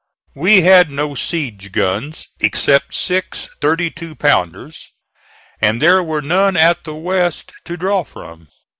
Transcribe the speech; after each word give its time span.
We 0.33 0.61
had 0.61 0.89
no 0.89 1.13
siege 1.13 1.71
guns 1.71 2.29
except 2.39 2.95
six 2.95 3.49
thirty 3.61 3.91
two 3.91 4.15
pounders, 4.15 4.91
and 5.61 5.79
there 5.79 6.01
were 6.01 6.23
none 6.23 6.57
at 6.57 6.85
the 6.85 6.95
West 6.95 7.51
to 7.65 7.77
draw 7.77 8.03
from. 8.03 8.47